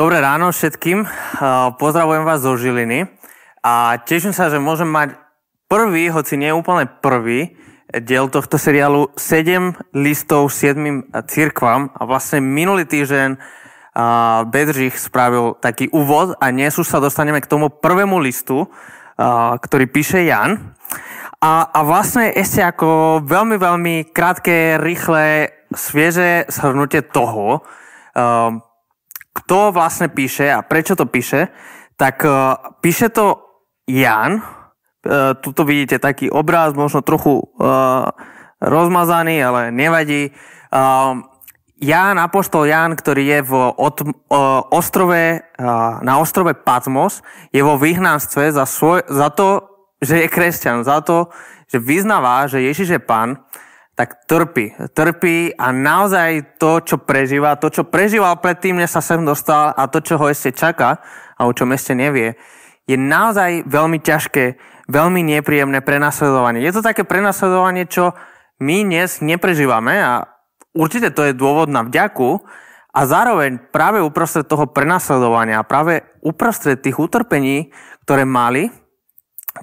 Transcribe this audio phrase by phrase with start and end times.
[0.00, 1.04] Dobré ráno všetkým.
[1.76, 3.04] Pozdravujem vás zo Žiliny
[3.60, 5.12] a teším sa, že môžem mať
[5.68, 7.52] prvý, hoci nie úplne prvý,
[7.92, 13.36] diel tohto seriálu 7 listov 7 cirkvám a vlastne minulý týždeň
[14.48, 18.72] Bedřich spravil taký úvod a dnes už sa dostaneme k tomu prvému listu,
[19.60, 20.80] ktorý píše Jan.
[21.44, 27.60] A, a vlastne ešte ako veľmi, veľmi krátke, rýchle, svieže shrnutie toho,
[29.30, 31.48] kto vlastne píše a prečo to píše,
[31.94, 33.40] tak uh, píše to
[33.86, 34.42] Jan.
[35.00, 38.10] Uh, tuto vidíte taký obraz, možno trochu uh,
[38.60, 40.30] rozmazaný, ale nevadí.
[41.80, 43.52] Ján, apoštol Ján, ktorý je v
[44.70, 45.40] ostrove,
[46.04, 49.64] na ostrove Patmos, je vo vyhnanstve za, svoj, za to,
[49.98, 51.32] že je kresťan, za to,
[51.72, 53.42] že vyznáva, že Ježiš je pán
[54.00, 54.72] tak trpí.
[54.96, 59.84] Trpí a naozaj to, čo prežíva, to, čo prežíval predtým, než sa sem dostal a
[59.92, 61.04] to, čo ho ešte čaká
[61.36, 62.40] a o čom ešte nevie,
[62.88, 64.56] je naozaj veľmi ťažké,
[64.88, 66.64] veľmi nepríjemné prenasledovanie.
[66.64, 68.16] Je to také prenasledovanie, čo
[68.64, 70.24] my dnes neprežívame a
[70.72, 72.40] určite to je dôvod na vďaku
[72.96, 77.68] a zároveň práve uprostred toho prenasledovania, práve uprostred tých utrpení,
[78.08, 78.72] ktoré mali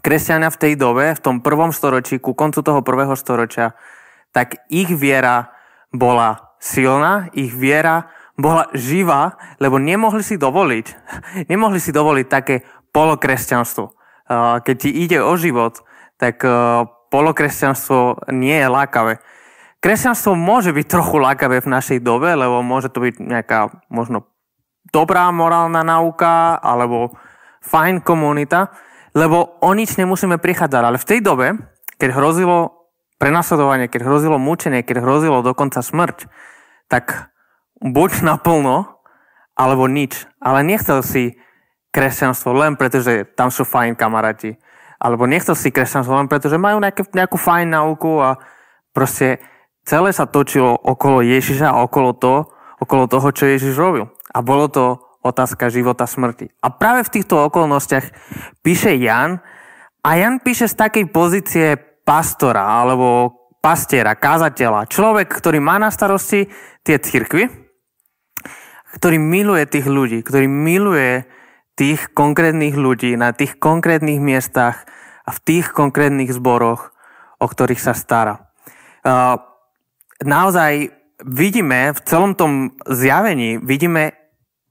[0.06, 3.74] kresťania v tej dobe, v tom prvom storočí, ku koncu toho prvého storočia,
[4.32, 5.52] tak ich viera
[5.94, 10.86] bola silná, ich viera bola živá, lebo nemohli si dovoliť,
[11.52, 12.62] nemohli si dovoliť také
[12.94, 13.94] polokresťanstvo.
[14.62, 15.80] Keď ti ide o život,
[16.20, 16.44] tak
[17.10, 19.14] polokresťanstvo nie je lákavé.
[19.78, 24.26] Kresťanstvo môže byť trochu lákavé v našej dobe, lebo môže to byť nejaká možno
[24.90, 27.14] dobrá morálna nauka alebo
[27.62, 28.74] fajn komunita,
[29.14, 30.82] lebo o nič nemusíme prichádzať.
[30.82, 31.48] Ale v tej dobe,
[32.02, 32.77] keď hrozilo
[33.18, 36.30] prenasledovanie, keď hrozilo mučenie, keď hrozilo dokonca smrť,
[36.90, 37.34] tak
[37.82, 38.98] buď naplno,
[39.58, 40.30] alebo nič.
[40.38, 41.38] Ale nechcel si
[41.92, 44.58] kresťanstvo len preto, že tam sú fajn kamaráti.
[44.98, 48.38] Alebo nechcel si kresťanstvo len preto, že majú nejaké, nejakú fajn nauku a
[48.94, 49.42] proste
[49.86, 52.50] celé sa točilo okolo Ježiša a okolo, to,
[52.82, 54.10] okolo toho, čo Ježiš robil.
[54.34, 56.54] A bolo to otázka života smrti.
[56.62, 58.06] A práve v týchto okolnostiach
[58.62, 59.42] píše Jan,
[60.08, 61.76] a Jan píše z takej pozície
[62.08, 66.48] pastora alebo pastiera, kázateľa, človek, ktorý má na starosti
[66.88, 67.52] tie cirkvy,
[68.96, 71.28] ktorý miluje tých ľudí, ktorý miluje
[71.76, 74.88] tých konkrétnych ľudí na tých konkrétnych miestach
[75.28, 76.96] a v tých konkrétnych zboroch,
[77.44, 78.48] o ktorých sa stará.
[80.24, 80.96] Naozaj
[81.28, 84.16] vidíme v celom tom zjavení, vidíme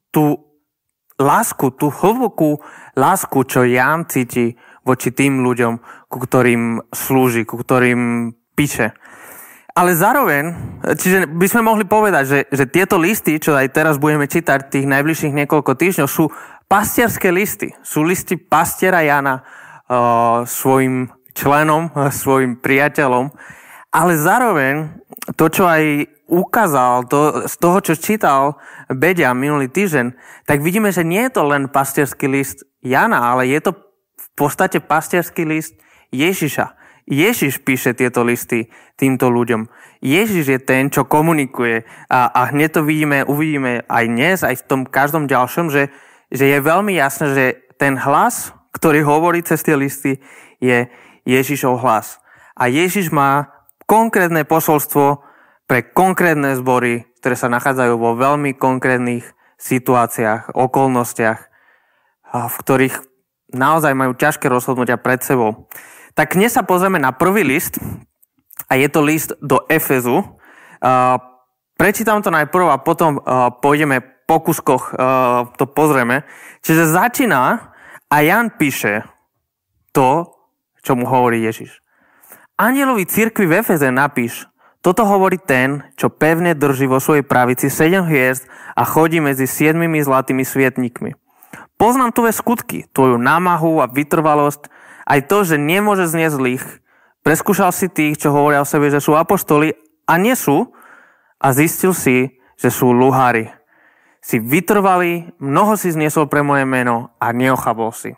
[0.08, 0.41] tú
[1.20, 2.64] lásku, tú hlbokú
[2.97, 8.94] lásku, čo Ján cíti voči tým ľuďom, ku ktorým slúži, ku ktorým píše.
[9.76, 10.56] Ale zároveň,
[10.97, 14.88] čiže by sme mohli povedať, že, že tieto listy, čo aj teraz budeme čítať tých
[14.88, 16.32] najbližších niekoľko týždňov, sú
[16.64, 17.76] pastierské listy.
[17.84, 23.28] Sú listy pastiera Jana uh, svojim členom, uh, svojim priateľom.
[23.92, 24.97] Ale zároveň
[25.36, 28.58] to, čo aj ukázal, to, z toho, čo čítal
[28.88, 30.16] Bedia minulý týždeň,
[30.48, 33.76] tak vidíme, že nie je to len pastierský list Jana, ale je to
[34.36, 35.74] podstate pastierský list
[36.12, 36.76] Ježiša.
[37.06, 38.66] Ježiš píše tieto listy
[38.98, 39.70] týmto ľuďom.
[40.02, 44.66] Ježiš je ten, čo komunikuje a, a hneď to vidíme, uvidíme aj dnes, aj v
[44.66, 45.88] tom každom ďalšom, že,
[46.34, 47.47] že je veľmi jasné, že
[47.78, 50.19] ten hlas, ktorý hovorí cez tie listy,
[50.58, 50.91] je
[51.24, 52.18] Ježišov hlas.
[52.58, 53.54] A Ježiš má
[53.86, 55.22] konkrétne posolstvo
[55.70, 59.26] pre konkrétne zbory, ktoré sa nachádzajú vo veľmi konkrétnych
[59.62, 61.41] situáciách, okolnostiach,
[62.34, 63.16] v ktorých
[63.53, 65.71] naozaj majú ťažké rozhodnutia pred sebou.
[66.17, 67.77] Tak dnes sa pozrieme na prvý list
[68.67, 70.25] a je to list do Efezu.
[70.25, 71.21] Uh,
[71.77, 76.27] prečítam to najprv a potom uh, pôjdeme po kuskoch, uh, to pozrieme.
[76.65, 77.71] Čiže začína
[78.11, 79.07] a Jan píše
[79.95, 80.33] to,
[80.83, 81.83] čo mu hovorí Ježiš.
[82.57, 84.49] Anielovi cirkvi v Efeze napíš,
[84.81, 88.47] toto hovorí ten, čo pevne drží vo svojej pravici sedem hviezd
[88.78, 91.26] a chodí medzi siedmimi zlatými svietnikmi.
[91.77, 94.73] Poznám tvoje skutky, tvoju námahu a vytrvalosť,
[95.07, 96.65] aj to, že nemôže znieť zlých.
[97.21, 99.77] Preskúšal si tých, čo hovoria o sebe, že sú apoštoli
[100.09, 100.73] a nie sú
[101.37, 103.53] a zistil si, že sú luhári.
[104.25, 108.17] Si vytrvalý, mnoho si zniesol pre moje meno a neochabol si.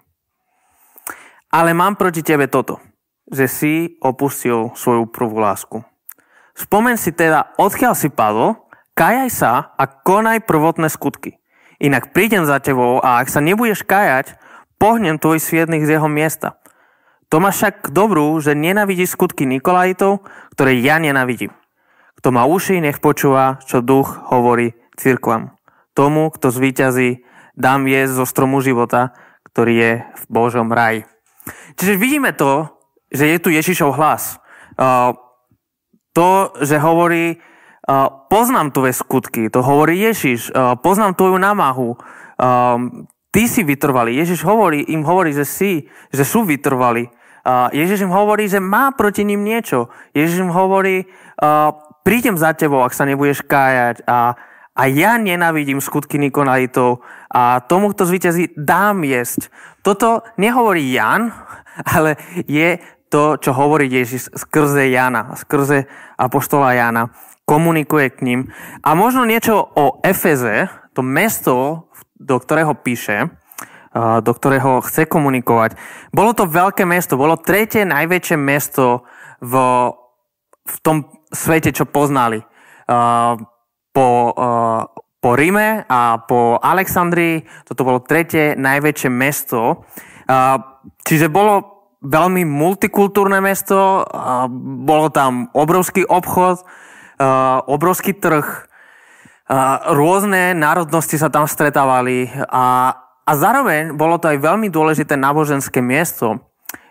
[1.51, 2.81] Ale mám proti tebe toto,
[3.29, 5.85] že si opustil svoju prvú lásku.
[6.55, 8.57] Spomen si teda, odkiaľ si padol,
[8.95, 11.39] kajaj sa a konaj prvotné skutky.
[11.79, 14.35] Inak prídem za tebou a ak sa nebudeš kajať,
[14.83, 16.59] pohnem tvoj svietných z jeho miesta.
[17.29, 20.27] To má však dobrú, že nenavidí skutky Nikolajitov,
[20.57, 21.55] ktoré ja nenavidím.
[22.19, 25.55] Kto má uši, nech počúva, čo duch hovorí cirkvam.
[25.95, 27.23] Tomu, kto zvíťazí,
[27.55, 29.15] dám jesť zo stromu života,
[29.51, 31.07] ktorý je v Božom raji.
[31.79, 32.75] Čiže vidíme to,
[33.11, 34.43] že je tu Ježišov hlas.
[36.15, 36.29] To,
[36.59, 37.39] že hovorí,
[38.29, 40.53] poznám tvoje skutky, to hovorí Ježiš,
[40.85, 41.97] poznám tvoju námahu,
[43.33, 44.21] ty si vytrvalý.
[44.21, 47.09] Ježiš hovorí, im hovorí, že si, že sú vytrvalí.
[47.73, 49.89] Ježiš im hovorí, že má proti ním niečo.
[50.13, 51.09] Ježiš im hovorí,
[52.05, 54.37] prídem za tebou, ak sa nebudeš kájať a,
[54.77, 57.01] a ja nenávidím skutky Nikonalitov
[57.33, 59.49] a tomu, kto zvýťazí, dám jesť.
[59.81, 61.33] Toto nehovorí Jan,
[61.97, 65.89] ale je to, čo hovorí Ježiš skrze Jana, skrze
[66.21, 67.09] Apoštola Jana.
[67.49, 68.41] Komunikuje k ním.
[68.85, 71.89] A možno niečo o Efeze, to mesto,
[72.21, 73.33] do ktorého píše,
[73.97, 75.81] do ktorého chce komunikovať.
[76.13, 79.09] Bolo to veľké mesto, bolo tretie najväčšie mesto
[79.41, 79.55] v,
[80.69, 82.45] v tom svete, čo poznali.
[83.97, 84.09] Po,
[85.19, 89.89] po Ríme a po Alexandrii, toto bolo tretie najväčšie mesto.
[91.09, 91.55] Čiže bolo
[92.05, 94.05] veľmi multikultúrne mesto,
[94.85, 96.63] bolo tam obrovský obchod,
[97.67, 98.71] obrovský trh,
[99.93, 102.95] rôzne národnosti sa tam stretávali a,
[103.25, 106.39] a zároveň bolo to aj veľmi dôležité náboženské miesto,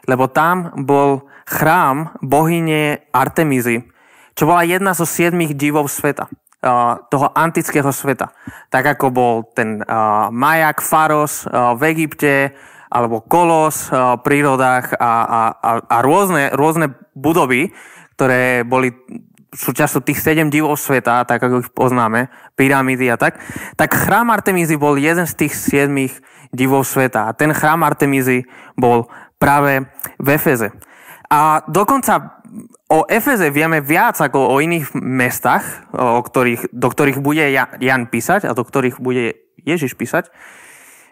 [0.10, 3.86] lebo tam bol chrám bohyne Artemizy,
[4.34, 6.28] čo bola jedna zo siedmých divov sveta
[7.08, 8.34] toho antického sveta.
[8.74, 9.80] Tak ako bol ten
[10.34, 12.58] Majak, Faros v Egypte,
[12.88, 17.72] alebo kolos eh, v prírodách a, a, a, a rôzne, rôzne budovy,
[18.16, 18.96] ktoré boli
[19.54, 22.28] súčasťou tých sedem divov sveta, tak ako ich poznáme,
[22.60, 23.40] pyramídy a tak,
[23.80, 26.20] tak chrám Artemízy bol jeden z tých siedmých
[26.52, 27.32] divov sveta.
[27.32, 29.08] A ten chrám Artemízy bol
[29.40, 29.88] práve
[30.20, 30.74] v Efeze.
[31.28, 32.40] A dokonca
[32.88, 37.44] o Efeze vieme viac ako o iných mestách, o ktorých, do ktorých bude
[37.80, 40.32] Jan písať a do ktorých bude Ježiš písať.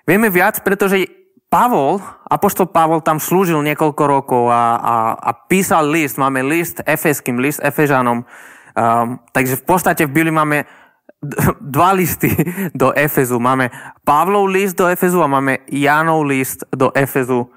[0.07, 1.24] Vieme viac, pretože
[1.55, 6.19] Pavol, apoštol Pavol tam slúžil niekoľko rokov a, a, a písal list.
[6.19, 8.27] Máme list efeským, list efežanom.
[8.75, 10.67] Um, takže v podstate v Bibli máme
[11.63, 12.27] dva listy
[12.75, 13.39] do Efezu.
[13.39, 13.71] Máme
[14.03, 17.47] Pavlov list do Efezu a máme Jánov list do Efezu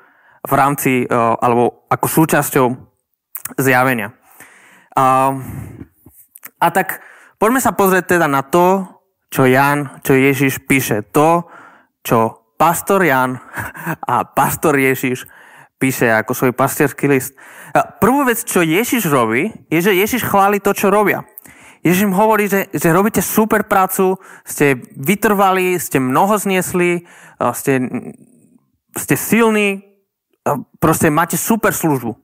[0.47, 2.67] v rámci, uh, alebo ako súčasťou
[3.59, 4.15] zjavenia.
[4.95, 5.43] Um,
[6.63, 7.03] a tak
[7.43, 8.87] poďme sa pozrieť teda na to,
[9.27, 11.03] čo Jan, čo Ježiš píše.
[11.11, 11.51] To,
[12.07, 13.39] čo pastor Jan
[14.03, 15.25] a pastor Ježiš
[15.79, 17.39] píše ako svoj pastierský list.
[18.03, 21.23] Prvú vec, čo Ježiš robí, je, že Ježiš chváli to, čo robia.
[21.87, 27.07] Ježiš im hovorí, že, že robíte super prácu, ste vytrvali, ste mnoho zniesli,
[27.55, 27.79] ste,
[28.99, 29.87] ste silní,
[30.83, 32.19] proste máte super službu.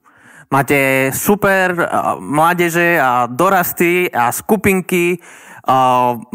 [0.51, 1.73] Máte super
[2.19, 5.23] mládeže a dorasty a skupinky,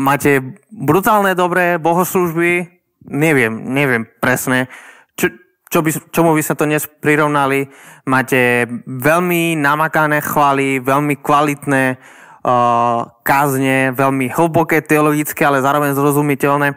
[0.01, 4.69] máte brutálne dobré bohoslužby, neviem, neviem presne,
[5.17, 5.33] čo,
[5.71, 7.71] čo by, čomu by sa to dnes prirovnali.
[8.09, 16.77] Máte veľmi namakané chvály, veľmi kvalitné uh, kázne, veľmi hlboké teologické, ale zároveň zrozumiteľné.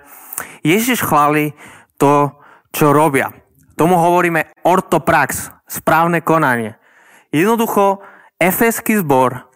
[0.63, 1.51] Ježiš chváli
[1.99, 2.31] to,
[2.71, 3.31] čo robia.
[3.73, 6.77] Tomu hovoríme ortoprax, správne konanie.
[7.33, 8.05] Jednoducho,
[8.37, 9.49] efeský zbor,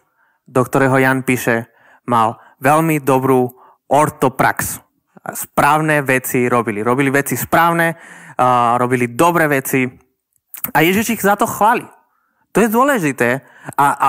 [0.48, 1.70] do ktorého Jan píše,
[2.08, 3.54] mal veľmi dobrú
[3.86, 4.87] ortoprax
[5.32, 6.80] správne veci robili.
[6.80, 9.84] Robili veci správne, uh, robili dobré veci
[10.74, 11.86] a Ježiš ich za to chváli.
[12.52, 13.44] To je dôležité
[13.76, 14.08] a, a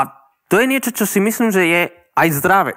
[0.50, 1.82] to je niečo, čo si myslím, že je
[2.18, 2.74] aj zdravé.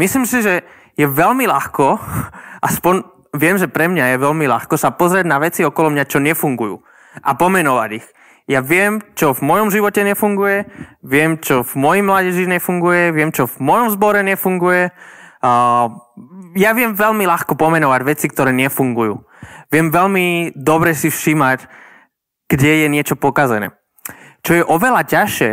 [0.00, 0.64] Myslím si, že
[0.96, 2.00] je veľmi ľahko,
[2.68, 3.04] aspoň
[3.36, 6.80] viem, že pre mňa je veľmi ľahko sa pozrieť na veci okolo mňa, čo nefungujú
[7.20, 8.06] a pomenovať ich.
[8.46, 10.70] Ja viem, čo v mojom živote nefunguje,
[11.02, 14.94] viem, čo v mojej mládeži nefunguje, viem, čo v mojom zbore nefunguje,
[16.56, 19.20] ja viem veľmi ľahko pomenovať veci, ktoré nefungujú.
[19.68, 21.68] Viem veľmi dobre si všímať,
[22.48, 23.76] kde je niečo pokazené.
[24.40, 25.52] Čo je oveľa ťažšie,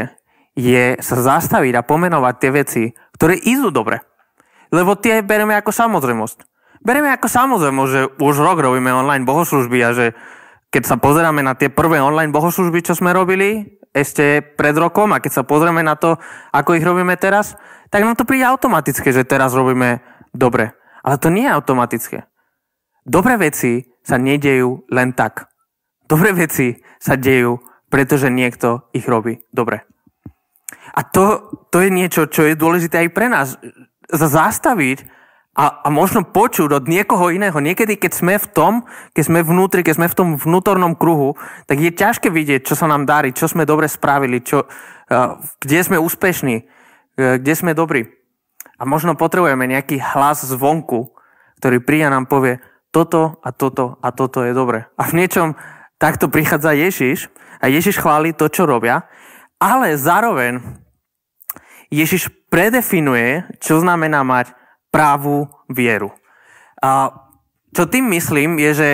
[0.54, 2.84] je sa zastaviť a pomenovať tie veci,
[3.18, 4.06] ktoré idú dobre.
[4.70, 6.38] Lebo tie bereme ako samozrejmosť.
[6.86, 10.06] Bereme ako samozrejmosť, že už rok robíme online bohoslužby a že
[10.74, 15.22] keď sa pozeráme na tie prvé online bohoslužby, čo sme robili ešte pred rokom a
[15.22, 16.18] keď sa pozrieme na to,
[16.50, 17.54] ako ich robíme teraz,
[17.94, 20.02] tak nám to príde automatické, že teraz robíme
[20.34, 20.74] dobre.
[21.04, 22.18] Ale to nie je automatické.
[23.04, 25.52] Dobré veci sa nedejú len tak.
[26.08, 27.60] Dobré veci sa dejú,
[27.92, 29.84] pretože niekto ich robí dobre.
[30.96, 33.60] A to, to je niečo, čo je dôležité aj pre nás.
[34.08, 35.04] Zastaviť
[35.54, 37.56] a, a možno počuť od niekoho iného.
[37.60, 38.74] Niekedy, keď sme v tom,
[39.12, 41.36] keď sme vnútri, keď sme v tom vnútornom kruhu,
[41.68, 44.66] tak je ťažké vidieť, čo sa nám darí, čo sme dobre spravili, čo,
[45.60, 46.56] kde sme úspešní.
[47.14, 48.10] E, kde sme dobrí.
[48.78, 51.14] A možno potrebujeme nejaký hlas zvonku,
[51.62, 52.60] ktorý príde a nám povie,
[52.94, 54.86] toto a toto a toto je dobre.
[55.00, 55.58] A v niečom
[55.98, 57.32] takto prichádza Ježiš
[57.64, 59.08] a Ježiš chváli to, čo robia,
[59.58, 60.60] ale zároveň
[61.94, 64.52] Ježiš predefinuje, čo znamená mať
[64.94, 66.14] právú vieru.
[66.82, 67.14] A
[67.74, 68.90] čo tým myslím je, že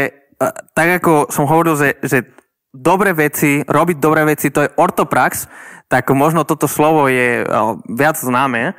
[0.71, 2.24] tak ako som hovoril, že, že
[2.71, 5.50] dobré veci, robiť dobré veci, to je ortoprax,
[5.89, 7.43] tak možno toto slovo je
[7.91, 8.77] viac známe.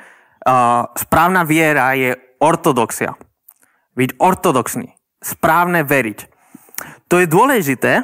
[0.99, 3.14] Správna viera je ortodoxia.
[3.95, 4.90] Byť ortodoxný.
[5.21, 6.19] Správne veriť.
[7.12, 8.02] To je dôležité.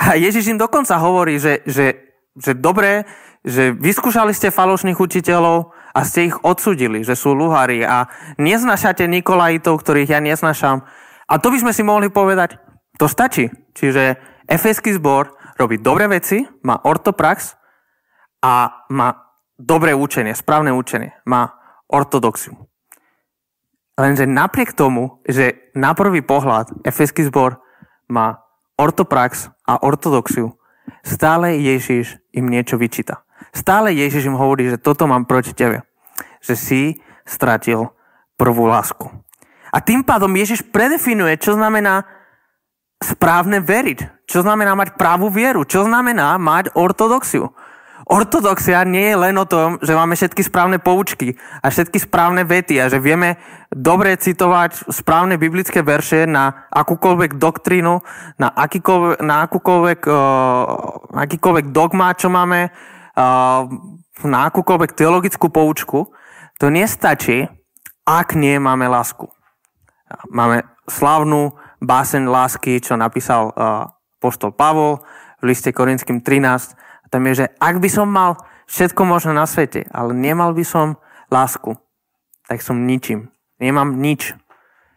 [0.00, 3.04] A Ježiš im dokonca hovorí, že, že, že dobre,
[3.44, 8.08] že vyskúšali ste falošných učiteľov a ste ich odsudili, že sú luhári a
[8.40, 10.84] neznašate Nikolajitov, ktorých ja neznašam.
[11.28, 12.56] A to by sme si mohli povedať,
[12.96, 13.48] to stačí.
[13.76, 14.16] Čiže
[14.48, 17.56] efeský zbor robí dobré veci, má ortoprax
[18.40, 19.08] a má
[19.60, 21.59] dobré učenie, správne učenie, má
[21.90, 22.54] ortodoxiu.
[24.00, 27.60] Lenže napriek tomu, že na prvý pohľad efeský zbor
[28.08, 28.40] má
[28.80, 30.56] ortoprax a ortodoxiu,
[31.04, 33.20] stále Ježiš im niečo vyčíta.
[33.52, 35.84] Stále Ježiš im hovorí, že toto mám proti tebe.
[36.40, 36.82] Že si
[37.28, 37.92] stratil
[38.40, 39.10] prvú lásku.
[39.70, 42.08] A tým pádom Ježiš predefinuje, čo znamená
[42.98, 44.26] správne veriť.
[44.26, 45.66] Čo znamená mať právú vieru.
[45.66, 47.52] Čo znamená mať ortodoxiu.
[48.10, 52.82] Ortodoxia nie je len o tom, že máme všetky správne poučky a všetky správne vety
[52.82, 53.38] a že vieme
[53.70, 58.02] dobre citovať správne biblické verše na akúkoľvek doktrínu,
[58.42, 63.62] na, akýkoľvek, na akúkoľvek, uh, akýkoľvek dogma, čo máme, uh,
[64.26, 66.10] na akúkoľvek teologickú poučku.
[66.58, 67.46] To nestačí,
[68.02, 69.30] ak nie máme lásku.
[70.34, 73.86] Máme slavnú báseň lásky, čo napísal uh,
[74.18, 74.98] poštol Pavol
[75.38, 78.38] v liste Korinským 13 tam je, že ak by som mal
[78.70, 81.74] všetko možné na svete, ale nemal by som lásku,
[82.46, 83.34] tak som ničím.
[83.58, 84.34] Nemám nič.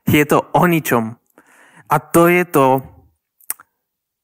[0.06, 1.18] Je to o ničom.
[1.90, 2.82] A to je to,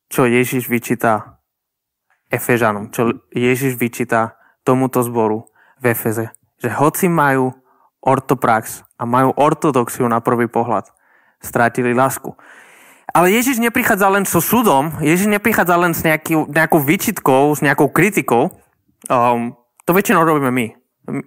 [0.09, 1.41] čo Ježiš vyčíta
[2.29, 5.49] Efežanom, čo Ježiš vyčíta tomuto zboru
[5.81, 6.29] v Efeze.
[6.61, 7.53] Že hoci majú
[8.05, 10.89] ortoprax a majú ortodoxiu na prvý pohľad,
[11.41, 12.33] strátili lásku.
[13.19, 17.91] Ale Ježiš neprichádza len so súdom, Ježiš neprichádza len s nejaký, nejakou výčitkou, s nejakou
[17.91, 18.55] kritikou.
[19.11, 20.65] Um, to väčšinou robíme my.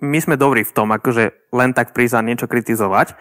[0.01, 3.13] My sme dobrí v tom, akože len tak prísť a niečo kritizovať.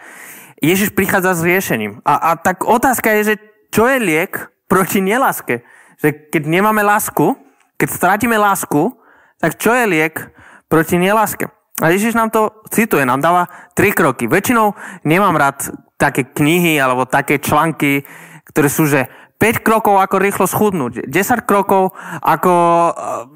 [0.64, 2.00] Ježiš prichádza s riešením.
[2.00, 5.68] A, a tak otázka je, že čo je liek proti neláske?
[6.00, 7.36] Že keď nemáme lásku,
[7.76, 8.96] keď strátime lásku,
[9.36, 10.32] tak čo je liek
[10.72, 11.52] proti neláske?
[11.76, 14.24] A Ježiš nám to cituje, nám dáva tri kroky.
[14.32, 14.72] Väčšinou
[15.04, 18.08] nemám rád také knihy alebo také články,
[18.52, 19.08] ktoré sú, že
[19.42, 22.92] 5 krokov, ako rýchlo schudnúť, 10 krokov, ako eh,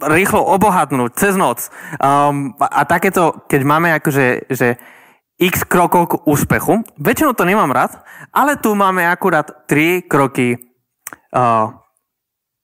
[0.06, 1.66] rýchlo obohatnúť cez noc.
[1.98, 4.78] Um, a takéto, keď máme akože, že
[5.42, 7.98] x krokov k úspechu, väčšinou to nemám rád,
[8.30, 10.54] ale tu máme akurát 3 kroky
[11.34, 11.74] uh,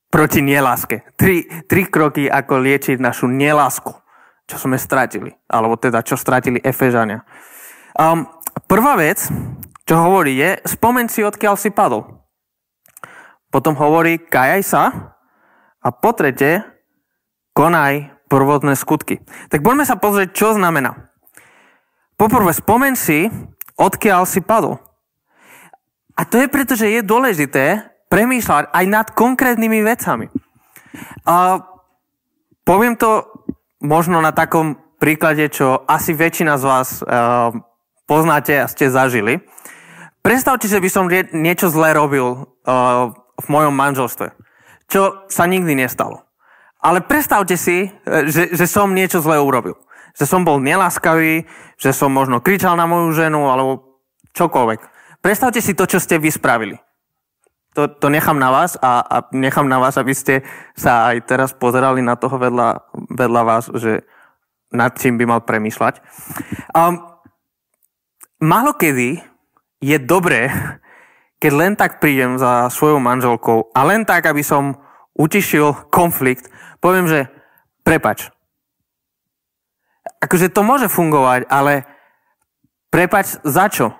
[0.07, 1.03] proti neláske.
[1.19, 3.91] 3, 3 kroky, ako liečiť našu nelásku,
[4.47, 7.27] čo sme stratili, alebo teda čo stratili Efežania.
[7.99, 8.25] Um,
[8.71, 9.27] prvá vec,
[9.83, 12.22] čo hovorí je, spomen si, odkiaľ si padol.
[13.53, 14.85] Potom hovorí, kajaj sa
[15.85, 16.65] a po trete,
[17.53, 19.21] konaj prvotné skutky.
[19.53, 21.13] Tak poďme sa pozrieť, čo znamená.
[22.17, 23.29] Poprvé, spomen si,
[23.77, 24.81] odkiaľ si padol.
[26.17, 30.33] A to je preto, že je dôležité premýšľať aj nad konkrétnymi vecami.
[31.29, 31.61] A
[32.65, 33.29] poviem to
[33.85, 37.53] možno na takom príklade, čo asi väčšina z vás uh,
[38.09, 39.45] poznáte a ste zažili.
[40.23, 44.35] Predstavte že by som niečo zlé robil uh, v mojom manželstve.
[44.91, 46.27] Čo sa nikdy nestalo.
[46.83, 49.79] Ale predstavte si, e, že, že som niečo zlé urobil.
[50.19, 51.47] Že som bol neláskavý,
[51.79, 54.03] že som možno kričal na moju ženu, alebo
[54.35, 54.81] čokoľvek.
[55.23, 56.77] Predstavte si to, čo ste vy spravili.
[57.73, 60.45] To, to nechám na vás a, a nechám na vás, aby ste
[60.77, 62.85] sa aj teraz pozerali na toho vedľa,
[63.17, 64.05] vedľa vás, že
[64.69, 66.05] nad čím by mal premýšľať.
[66.77, 67.01] Um,
[68.45, 69.25] málo kedy
[69.81, 70.53] je dobré
[71.43, 74.79] keď len tak prídem za svojou manželkou a len tak, aby som
[75.19, 76.47] utišil konflikt,
[76.79, 77.27] poviem, že
[77.83, 78.31] prepač.
[80.23, 81.83] Akože to môže fungovať, ale
[82.95, 83.91] prepač za čo?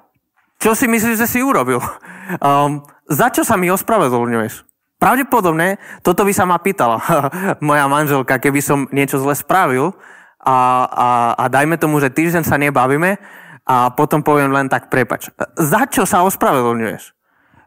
[0.63, 1.83] Čo si myslíš, že si urobil?
[2.39, 4.65] Um, za čo sa mi ospravedlňuješ?
[4.97, 7.03] Pravdepodobne toto by sa ma pýtala
[7.61, 9.91] moja manželka, keby som niečo zle spravil
[10.39, 13.19] a, a, a dajme tomu, že týždeň sa nebavíme
[13.67, 15.29] a potom poviem len tak prepač.
[15.59, 17.22] Za čo sa ospravedlňuješ?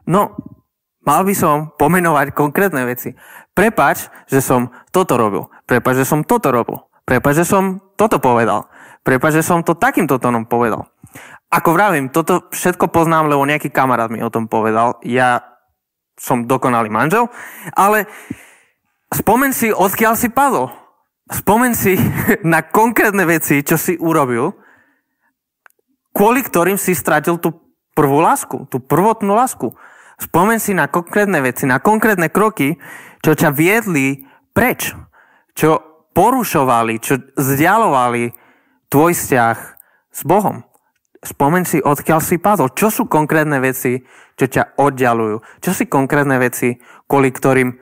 [0.06, 0.38] No,
[1.02, 3.14] mal by som pomenovať konkrétne veci.
[3.52, 5.50] Prepač, že som toto robil.
[5.66, 6.78] Prepač, že som toto robil.
[7.06, 8.66] Prepač, že som toto povedal.
[9.06, 10.90] Prepač, že som to takýmto tónom povedal.
[11.46, 14.98] Ako vravím, toto všetko poznám, lebo nejaký kamarát mi o tom povedal.
[15.06, 15.46] Ja
[16.18, 17.30] som dokonalý manžel,
[17.76, 18.10] ale
[19.14, 20.74] spomen si, odkiaľ si padol.
[21.30, 21.94] Spomen si
[22.42, 24.50] na konkrétne veci, čo si urobil,
[26.10, 27.54] kvôli ktorým si stratil tú
[27.94, 29.70] prvú lásku, tú prvotnú lásku.
[30.16, 32.80] Spomen si na konkrétne veci, na konkrétne kroky,
[33.20, 34.24] čo ťa viedli
[34.56, 34.96] preč,
[35.52, 35.80] čo
[36.16, 38.32] porušovali, čo vzdialovali
[38.88, 39.56] tvoj vzťah
[40.16, 40.64] s Bohom.
[41.20, 42.72] Spomen si, odkiaľ si padol.
[42.72, 44.00] Čo sú konkrétne veci,
[44.38, 45.42] čo ťa oddialujú?
[45.60, 47.76] Čo sú konkrétne veci, kvôli ktorým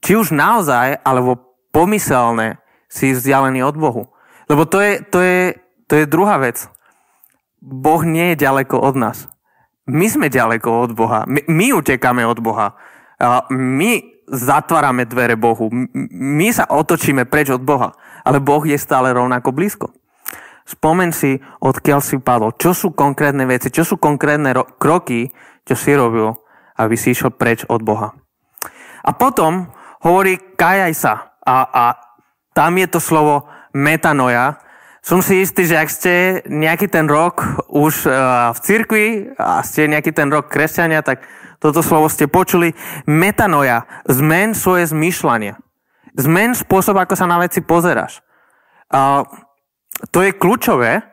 [0.00, 4.02] či už naozaj, alebo pomyselné si vzdialený od Bohu.
[4.46, 5.40] Lebo to je, to je,
[5.90, 6.70] to je druhá vec.
[7.58, 9.18] Boh nie je ďaleko od nás.
[9.86, 11.22] My sme ďaleko od Boha.
[11.30, 12.74] My, my utekáme od Boha.
[13.54, 15.70] My zatvárame dvere Bohu.
[16.10, 17.94] My sa otočíme preč od Boha.
[18.26, 19.94] Ale Boh je stále rovnako blízko.
[20.66, 22.50] Spomen si, odkiaľ si padol.
[22.58, 25.30] Čo sú konkrétne veci, čo sú konkrétne ro- kroky,
[25.62, 26.34] čo si robil,
[26.74, 28.10] aby si išiel preč od Boha.
[29.06, 29.70] A potom
[30.02, 31.38] hovorí kajaj sa.
[31.46, 31.84] A, a
[32.50, 34.58] tam je to slovo metanoja.
[35.06, 36.14] Som si istý, že ak ste
[36.50, 39.06] nejaký ten rok už uh, v cirkvi
[39.38, 41.22] a ste nejaký ten rok kresťania, tak
[41.62, 42.74] toto slovo ste počuli.
[43.06, 43.86] Metanoja.
[44.10, 45.54] Zmen svoje zmýšľanie.
[46.18, 48.18] Zmen spôsob, ako sa na veci pozeráš.
[50.10, 51.06] To je kľúčové.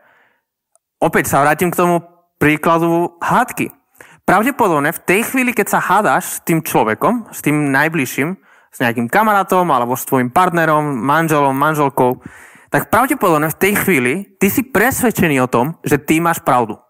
[0.97, 2.01] Opäť sa vrátim k tomu
[2.41, 3.69] príkladu hádky.
[4.25, 8.29] Pravdepodobne v tej chvíli, keď sa hádaš s tým človekom, s tým najbližším,
[8.73, 12.23] s nejakým kamarátom alebo s tvojim partnerom, manželom, manželkou,
[12.73, 16.81] tak pravdepodobne v tej chvíli ty si presvedčený o tom, že ty máš pravdu.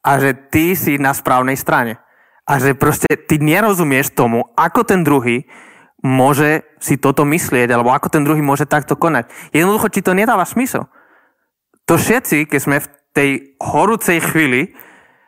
[0.00, 2.00] A že ty si na správnej strane.
[2.48, 5.44] A že proste ty nerozumieš tomu, ako ten druhý
[6.00, 9.28] môže si toto myslieť, alebo ako ten druhý môže takto konať.
[9.52, 10.88] Jednoducho ti to nedáva smysl.
[11.84, 14.72] To všetci, keď sme v tej horúcej chvíli,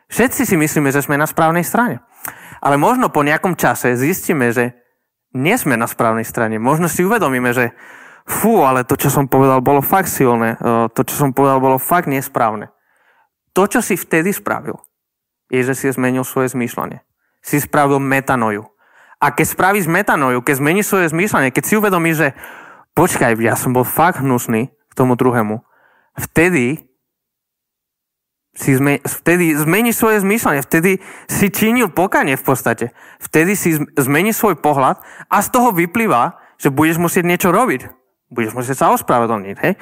[0.09, 2.01] všetci si myslíme, že sme na správnej strane.
[2.57, 4.73] Ale možno po nejakom čase zistíme, že
[5.37, 6.57] nie sme na správnej strane.
[6.57, 7.77] Možno si uvedomíme, že
[8.25, 10.57] fú, ale to, čo som povedal, bolo fakt silné.
[10.91, 12.73] To, čo som povedal, bolo fakt nesprávne.
[13.53, 14.75] To, čo si vtedy spravil,
[15.47, 17.05] je, že si zmenil svoje zmýšľanie.
[17.45, 18.65] Si spravil metanoju.
[19.21, 22.29] A keď spravíš metanoju, keď zmeníš svoje zmýšľanie, keď si uvedomíš, že
[22.97, 25.63] počkaj, ja som bol fakt hnusný k tomu druhému,
[26.19, 26.91] vtedy
[28.55, 32.85] si zme, vtedy zmeníš svoje zmýšľanie, vtedy si činil pokanie v podstate.
[33.19, 38.04] Vtedy si zmeníš svoj pohľad a z toho vyplýva, že budeš musieť niečo robiť.
[38.35, 39.55] Budeš musieť sa ospravedlniť.
[39.63, 39.73] Hej?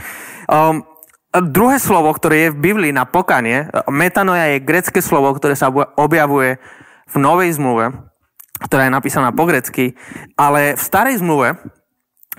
[0.45, 0.85] Um,
[1.33, 6.61] druhé slovo, ktoré je v Biblii na pokanie, metanoja je grecké slovo, ktoré sa objavuje
[7.09, 8.13] v Novej zmluve
[8.63, 9.97] ktorá je napísaná po grecky,
[10.39, 11.59] ale v starej zmluve,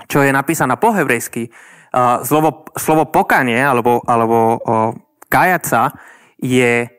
[0.09, 1.53] čo je napísaná po hebrejsky,
[2.25, 4.59] slovo, slovo pokanie alebo, alebo
[5.29, 5.93] kajať sa
[6.41, 6.89] je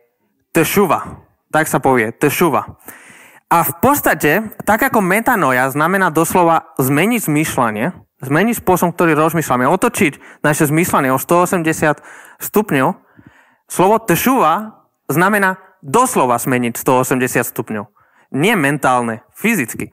[0.54, 1.26] tešuva.
[1.50, 2.78] Tak sa povie, tešuva.
[3.46, 4.32] A v podstate,
[4.66, 7.86] tak ako metanoja znamená doslova zmeniť zmýšľanie,
[8.26, 12.02] zmeniť spôsob, ktorý rozmýšľame, otočiť naše zmýšľanie o 180
[12.42, 12.88] stupňov,
[13.70, 17.96] slovo tešuva znamená doslova zmeniť 180 stupňov
[18.34, 19.90] nie mentálne, fyzicky.
[19.90, 19.92] E,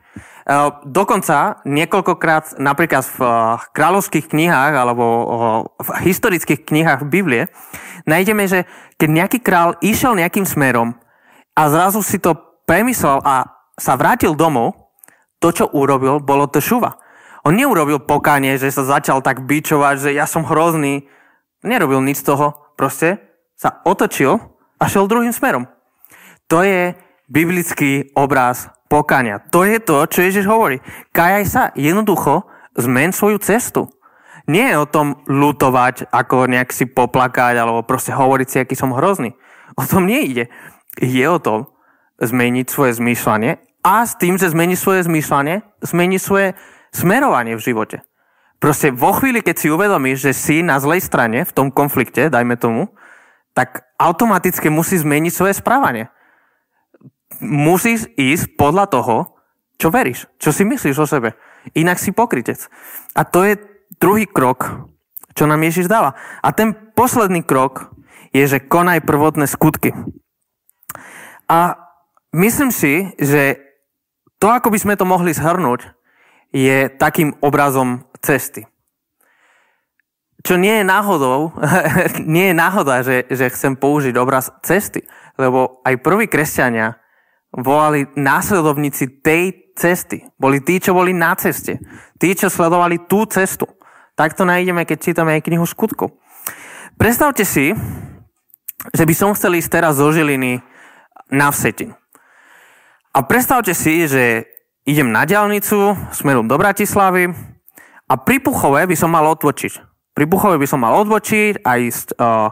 [0.85, 3.29] dokonca niekoľkokrát napríklad v e,
[3.71, 5.05] kráľovských knihách alebo
[5.77, 7.43] v historických knihách v Biblie
[8.09, 8.65] nájdeme, že
[8.97, 10.97] keď nejaký král išiel nejakým smerom
[11.53, 12.33] a zrazu si to
[12.65, 14.93] premyslel a sa vrátil domov,
[15.41, 16.95] to, čo urobil, bolo to šuva.
[17.43, 21.11] On neurobil pokánie, že sa začal tak bičovať, že ja som hrozný.
[21.59, 22.55] Nerobil nič z toho.
[22.79, 23.19] Proste
[23.59, 24.39] sa otočil
[24.79, 25.67] a šiel druhým smerom.
[26.47, 26.95] To je
[27.27, 29.43] biblický obraz pokania.
[29.51, 30.79] To je to, čo Ježiš hovorí.
[31.11, 32.47] Kajaj sa, jednoducho
[32.79, 33.91] zmen svoju cestu.
[34.47, 38.91] Nie je o tom lutovať, ako nejak si poplakať, alebo proste hovoriť si, aký som
[38.91, 39.35] hrozný.
[39.79, 40.51] O tom nie ide.
[40.99, 41.71] Je o tom
[42.19, 46.55] zmeniť svoje zmýšľanie a s tým, že zmení svoje zmýšľanie, zmení svoje
[46.93, 48.05] smerovanie v živote.
[48.61, 52.55] Proste vo chvíli, keď si uvedomíš, že si na zlej strane v tom konflikte, dajme
[52.55, 52.93] tomu,
[53.51, 56.13] tak automaticky musí zmeniť svoje správanie
[57.41, 59.15] musíš ísť podľa toho,
[59.81, 61.33] čo veríš, čo si myslíš o sebe.
[61.73, 62.69] Inak si pokrytec.
[63.17, 63.59] A to je
[63.97, 64.89] druhý krok,
[65.33, 66.13] čo nám Ježiš dáva.
[66.43, 67.89] A ten posledný krok
[68.35, 69.95] je, že konaj prvotné skutky.
[71.49, 71.77] A
[72.35, 73.59] myslím si, že
[74.37, 75.95] to, ako by sme to mohli zhrnúť,
[76.53, 78.69] je takým obrazom cesty.
[80.45, 81.51] Čo nie je náhodou,
[82.35, 85.01] nie je náhoda, že, že chcem použiť obraz cesty,
[85.35, 87.01] lebo aj prví kresťania
[87.49, 90.29] volali následovníci tej cesty.
[90.37, 91.81] Boli tí, čo boli na ceste.
[92.21, 93.65] Tí, čo sledovali tú cestu.
[94.13, 96.13] Tak to nájdeme, keď čítame aj knihu skutku.
[96.97, 97.73] Predstavte si,
[98.93, 100.61] že by som chcel ísť teraz zo Žiliny
[101.33, 101.97] na Vsetin.
[103.13, 104.52] A predstavte si, že
[104.83, 107.31] idem na diálnicu smerom do Bratislavy
[108.07, 109.73] a pri Puchove by som mal odvočiť.
[110.11, 112.51] Pri Puchove by som mal odvočiť a ísť uh,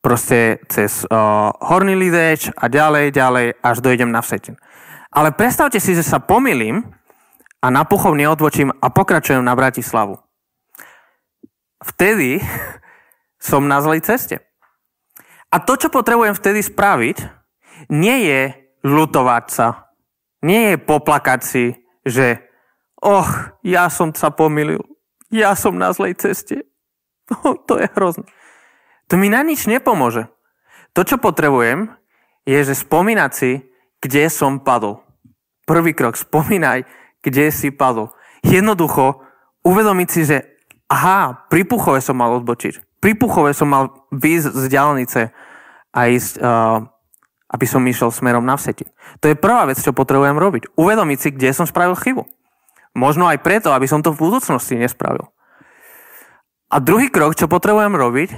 [0.00, 4.56] proste cez uh, Horný Lideč a ďalej, ďalej, až dojdem na Vsetin.
[5.12, 6.82] Ale predstavte si, že sa pomýlim
[7.60, 10.16] a na Puchov neodvočím a pokračujem na Bratislavu.
[11.84, 12.40] Vtedy
[13.52, 14.40] som na zlej ceste.
[15.52, 17.22] A to, čo potrebujem vtedy spraviť,
[17.92, 18.40] nie je
[18.82, 19.85] lutovať sa.
[20.46, 21.64] Nie je poplakať si,
[22.06, 22.38] že
[23.02, 24.78] och, ja som sa pomýlil.
[25.34, 26.62] Ja som na zlej ceste.
[27.42, 28.22] Oh, to je hrozné.
[29.10, 30.30] To mi na nič nepomôže.
[30.94, 31.90] To, čo potrebujem,
[32.46, 33.66] je, že spomínať si,
[33.98, 35.02] kde som padol.
[35.66, 36.86] Prvý krok, spomínaj,
[37.26, 38.14] kde si padol.
[38.46, 39.26] Jednoducho
[39.66, 40.46] uvedomiť si, že
[40.86, 43.02] aha, pri Puchove som mal odbočiť.
[43.02, 45.20] Pri Puchove som mal výjsť z diálnice
[45.90, 46.86] a ísť, uh,
[47.46, 48.90] aby som išiel smerom na vsetin.
[49.22, 50.74] To je prvá vec, čo potrebujem robiť.
[50.74, 52.26] Uvedomiť si, kde som spravil chybu.
[52.96, 55.30] Možno aj preto, aby som to v budúcnosti nespravil.
[56.66, 58.30] A druhý krok, čo potrebujem robiť,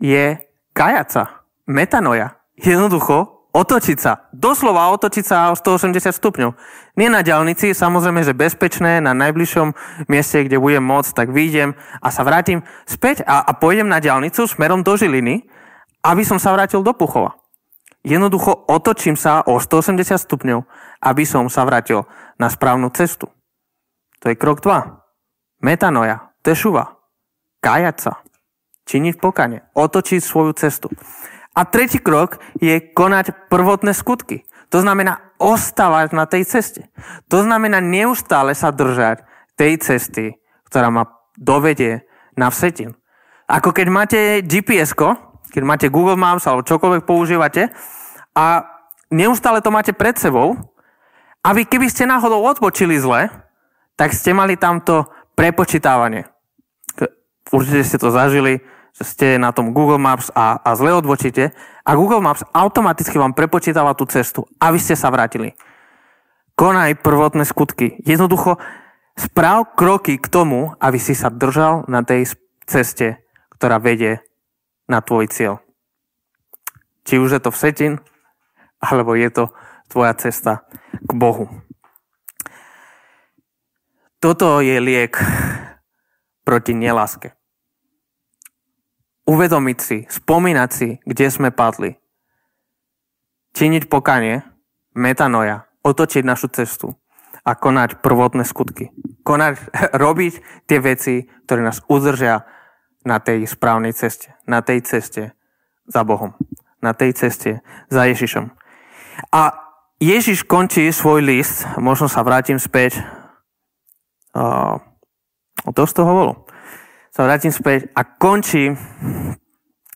[0.00, 0.40] je
[0.72, 1.44] kajať sa.
[1.68, 2.40] Metanoja.
[2.56, 4.28] Jednoducho otočiť sa.
[4.36, 6.52] Doslova otočiť sa o 180 stupňov.
[7.00, 9.72] Nie na ďalnici, samozrejme, že bezpečné, na najbližšom
[10.12, 11.72] mieste, kde budem môcť, tak vyjdem
[12.04, 15.48] a sa vrátim späť a, a pôjdem na ďalnicu smerom do Žiliny,
[16.04, 17.45] aby som sa vrátil do Puchova.
[18.06, 20.62] Jednoducho otočím sa o 180 stupňov,
[21.02, 22.06] aby som sa vrátil
[22.38, 23.26] na správnu cestu.
[24.22, 25.66] To je krok 2.
[25.66, 27.02] Metanoja, tešuva,
[27.58, 28.12] kájať sa,
[28.86, 30.86] činiť pokane, otočiť svoju cestu.
[31.58, 34.46] A tretí krok je konať prvotné skutky.
[34.70, 36.86] To znamená ostávať na tej ceste.
[37.26, 39.26] To znamená neustále sa držať
[39.58, 40.38] tej cesty,
[40.70, 42.06] ktorá ma dovedie
[42.38, 42.94] na vsetin.
[43.50, 44.94] Ako keď máte gps
[45.50, 47.70] keď máte Google Maps alebo čokoľvek používate
[48.36, 48.66] a
[49.10, 50.58] neustále to máte pred sebou
[51.46, 53.30] a vy keby ste náhodou odbočili zle,
[53.94, 55.06] tak ste mali tamto
[55.38, 56.26] prepočítavanie.
[57.54, 58.58] Určite ste to zažili,
[58.96, 61.54] že ste na tom Google Maps a, a zle odbočíte
[61.86, 65.54] a Google Maps automaticky vám prepočítava tú cestu, aby ste sa vrátili.
[66.56, 68.00] Konaj prvotné skutky.
[68.02, 68.56] Jednoducho
[69.14, 72.32] správ kroky k tomu, aby si sa držal na tej
[72.64, 73.22] ceste,
[73.54, 74.24] ktorá vedie
[74.86, 75.62] na tvoj cieľ.
[77.06, 77.92] Či už je to v setin,
[78.82, 79.44] alebo je to
[79.86, 80.66] tvoja cesta
[81.06, 81.50] k Bohu.
[84.18, 85.14] Toto je liek
[86.42, 87.36] proti neláske
[89.26, 91.98] uvedomiť si, spomínať si, kde sme padli.
[93.58, 94.46] Činiť pokanie,
[94.94, 96.94] metanoja, otočiť našu cestu
[97.42, 98.94] a konať prvotné skutky.
[99.26, 99.54] Konať,
[100.02, 100.32] robiť
[100.70, 102.46] tie veci, ktoré nás udržia
[103.06, 104.34] na tej správnej ceste.
[104.50, 105.38] Na tej ceste
[105.86, 106.34] za Bohom.
[106.82, 108.50] Na tej ceste za Ježišom.
[109.30, 109.54] A
[110.02, 113.00] Ježiš končí svoj list, možno sa vrátim späť,
[114.36, 114.76] uh,
[115.72, 116.34] to z toho bolo
[117.16, 118.76] sa vrátim späť a končí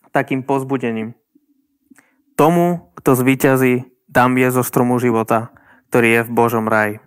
[0.09, 1.13] takým pozbudením.
[2.33, 5.53] Tomu, kto zvíťazí, dám je zo stromu života,
[5.93, 6.97] ktorý je v Božom raji.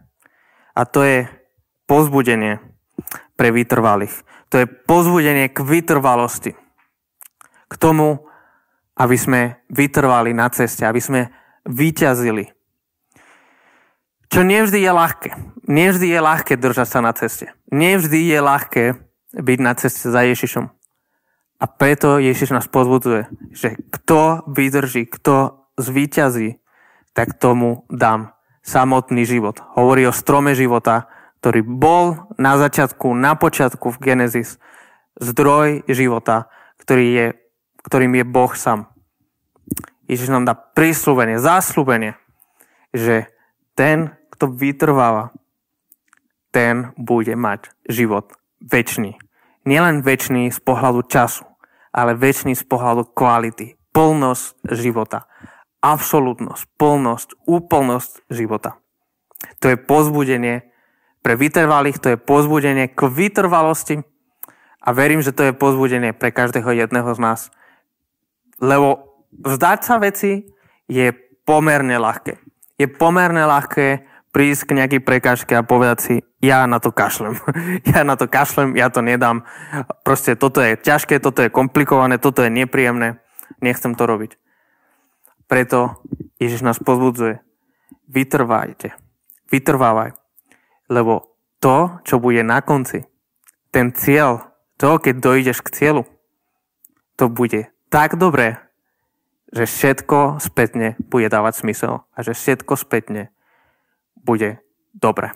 [0.79, 1.27] A to je
[1.90, 2.62] pozbudenie
[3.35, 4.14] pre vytrvalých.
[4.52, 6.52] To je pozbudenie k vytrvalosti.
[7.68, 8.28] K tomu,
[8.94, 11.20] aby sme vytrvali na ceste, aby sme
[11.66, 12.52] vyťazili.
[14.30, 15.30] Čo nevždy je ľahké.
[15.70, 17.54] Nevždy je ľahké držať sa na ceste.
[17.70, 18.85] Nevždy je ľahké
[19.35, 20.70] byť na ceste za Ježišom.
[21.62, 26.61] A preto Ježiš nás pozbudzuje, že kto vydrží, kto zvíťazí,
[27.14, 28.35] tak tomu dám
[28.66, 29.62] samotný život.
[29.78, 31.07] Hovorí o strome života,
[31.44, 34.57] ktorý bol na začiatku, na počiatku v Genesis
[35.20, 36.48] zdroj života,
[36.80, 37.26] ktorý je,
[37.85, 38.88] ktorým je Boh sám.
[40.09, 42.16] Ježiš nám dá prísľubenie, záslubenie,
[42.96, 43.28] že
[43.76, 45.37] ten, kto vytrváva,
[46.48, 48.33] ten bude mať život
[48.64, 49.20] väčší
[49.68, 51.44] nielen väčší z pohľadu času,
[51.92, 55.28] ale väčší z pohľadu kvality, plnosť života,
[55.85, 58.80] absolútnosť, plnosť, úplnosť života.
[59.61, 60.73] To je pozbudenie
[61.24, 64.04] pre vytrvalých, to je pozbudenie k vytrvalosti
[64.84, 67.40] a verím, že to je pozbudenie pre každého jedného z nás.
[68.60, 70.44] Lebo vzdať sa veci
[70.84, 71.16] je
[71.48, 72.37] pomerne ľahké.
[72.76, 74.04] Je pomerne ľahké
[74.37, 77.40] prísť k nejakej prekážke a povedať si, ja na to kašlem.
[77.94, 79.48] ja na to kašlem, ja to nedám.
[80.04, 83.16] Proste toto je ťažké, toto je komplikované, toto je nepríjemné.
[83.64, 84.37] Nechcem to robiť.
[85.48, 86.04] Preto
[86.37, 87.40] Ježiš nás pozbudzuje.
[88.12, 88.92] Vytrvajte.
[89.48, 90.23] Vytrvávaj
[90.88, 93.09] lebo to, čo bude na konci,
[93.73, 96.03] ten cieľ, to, keď dojdeš k cieľu,
[97.14, 98.59] to bude tak dobré,
[99.55, 103.31] že všetko spätne bude dávať smysel a že všetko spätne
[104.18, 104.59] bude
[104.92, 105.31] dobré.